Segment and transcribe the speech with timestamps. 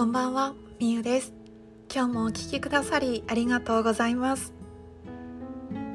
[0.00, 1.34] こんばんは、みゆです。
[1.94, 4.54] 今日もお聴きくださりありがとうございます。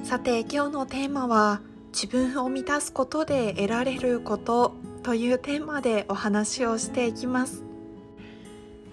[0.04, 1.62] さて、今日のテーマは
[1.92, 7.64] 自分を満たすことで得られることというテーマでお話をしていきます。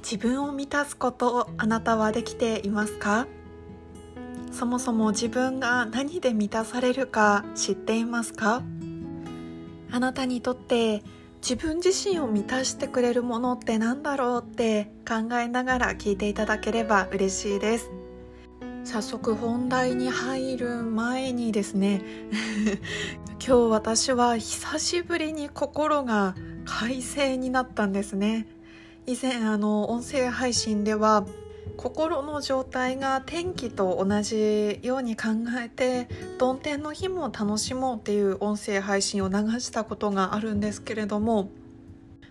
[0.02, 3.26] 自分を満たすことあなたはできていますか？
[4.50, 8.62] そもそも自分が何で満たされるか知っていますか？
[9.90, 11.02] あなたにとって
[11.42, 17.90] 自分自身を満たしてくれるものって何だろうって考えながら聞いていただければ嬉しいです。
[18.84, 22.02] 早速本題に入る前にですね
[23.44, 28.46] 今日私は久しぶりに心が快晴になったんですね。
[29.06, 31.26] 以前あの音声配信では
[31.76, 35.28] 心の状態が天気と同じように考
[35.62, 41.50] えて曇天の日も楽しもうっていう音声配信を流したことがあるんですけれども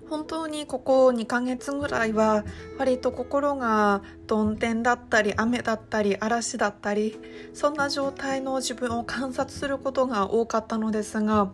[0.10, 2.44] 本当にここ2ヶ月ぐらいは
[2.78, 7.18] 割と心が曇天だったり雨だったり嵐だったり
[7.54, 11.54] そんな状態の自分を観察することが多かったのですが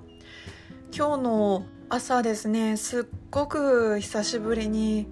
[0.91, 5.07] 今日の朝ですねすっごく久しぶりに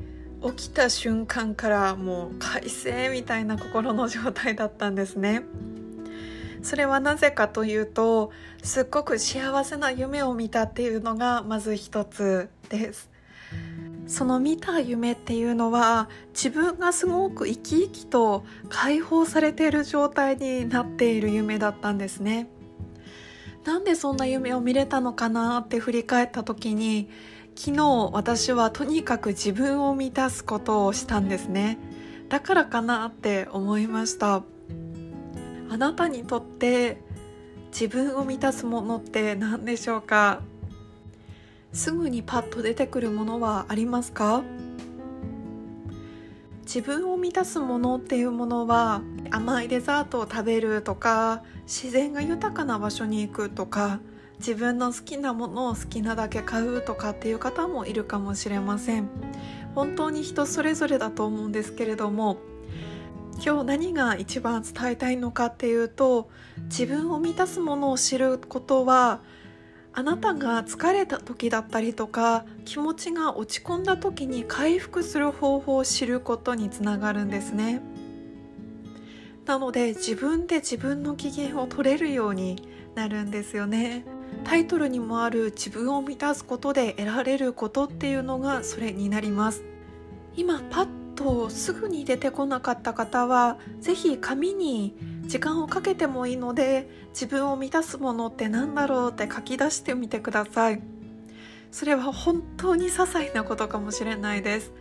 [0.51, 5.43] 起きた瞬間からもう快晴みたいな心の状態だったんですね。
[6.61, 8.31] それはなぜかというと
[8.63, 13.09] すっごく幸せな夢を見たっていうのがまず一つです。
[14.07, 22.47] その見た夢っていうのは自分がすごく生き生きと解放されている状態になっている夢だったんですね。
[23.63, 27.09] なんでそんな夢を見れたのかなって振り返った時に
[27.57, 31.77] 昨日私はとにかく自分を満たすことをしたんですね。
[32.27, 34.43] だからかなって思いました。
[35.69, 37.01] あなたにとって
[37.71, 40.41] 自分を満たすものって何でしょうか？
[41.71, 44.43] すぐにパッと出てくるものはありますか？
[46.63, 49.01] 自分を満たすものっていうものは
[49.31, 53.99] 甘いデザートを食べるとか自然が豊かな場所に行くとか
[54.39, 59.09] 自分の好きなものを好きなだけ買うとかっていう方もいるかもしれません。
[59.75, 62.37] 本当に人それぞれだと思うんですけれども
[63.45, 66.29] 今日何が一番伝えたいのかっていうと
[66.63, 69.19] 自分を満たすものを知ることは
[69.91, 77.81] あなたが疲れた時だったりとか気持ちが落ち込んだ時に回復する方法を知ることにつながるんですね。
[79.45, 84.05] なので自分で自分の機嫌を取れるようになるんですよね。
[84.43, 89.63] タイトルにもある自分を満たすことで得られることっていうのがそれになります。
[90.35, 100.81] 今パッとすぐに出てこなかった方は是非紙に時間をかけてもいいので自分を満たすものって何だろうって書き出してみてください。
[101.71, 104.71] それは本当に些細なことかもしれないです。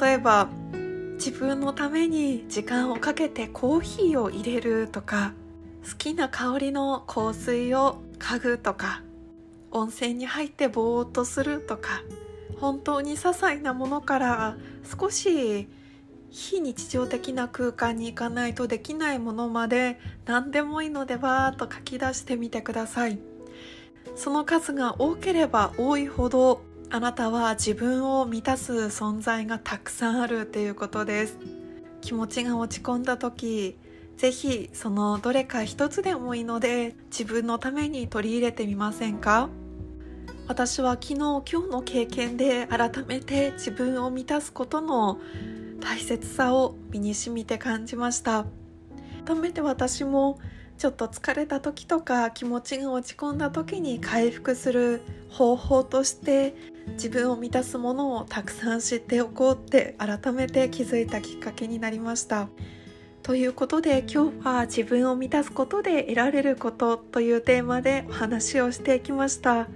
[0.00, 0.48] 例えば
[1.14, 5.32] 自分のために時間をかけてコーヒーを入れるとか
[5.88, 9.02] 好きな香りの香水を家具とか
[9.70, 12.02] 温泉に入ってぼーっとするとか
[12.60, 14.56] 本当に些細なものから
[14.98, 15.68] 少し
[16.30, 23.18] 非日常的な空間に行かないとできないものまで何でもいいのでバーっと書き出してみてください。
[24.14, 31.38] その数が多ければ多いほどあなたは自分を満たす存在がたくさんあるっていうことです。
[32.00, 33.76] 気持ちが落ち込んだ時
[34.16, 39.50] ぜひそのどれか一つでもいいので自分のために取り入れてみませんか？
[40.48, 45.18] 私は昨日今日の経験で改めて自分を満たすことの
[45.80, 48.46] 大切さを身にしみて感じました。
[49.26, 50.38] 改めて私も
[50.78, 56.54] ちょっと疲れた時とか気持ちが落ち込んだ時に回復する方法として
[56.92, 62.48] 自分を満たすものをたくさん知っておこうって改めて気づいたきっかけになりました。
[63.26, 69.66] ということで今日は自分を満たすことで得られることというテーマでお話をしてきました。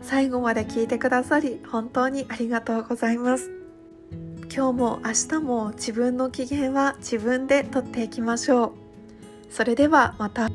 [0.00, 3.50] 最後まで聞いてくださり本当にありがとうございます。
[4.50, 8.72] 今日も明日も自分の機嫌は自分でとっていきましょう。
[9.50, 10.48] それではまた。